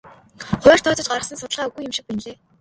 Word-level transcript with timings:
Хувиар 0.61 0.81
тооцож 0.83 1.07
гаргасан 1.09 1.37
судалгаа 1.39 1.69
үгүй 1.69 1.83
юм 1.87 1.93
шиг 1.95 2.05
байна 2.07 2.21
лээ. 2.25 2.37